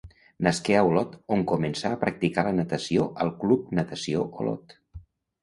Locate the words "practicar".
2.05-2.47